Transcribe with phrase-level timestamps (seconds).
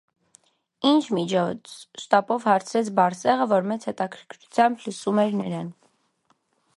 [0.91, 1.73] -Ի՞նչ միջոց,-
[2.05, 5.69] շտապով հարցրեց Բարսեղը, որ մեծ հետաքրքրությամբ լսում էր նրան: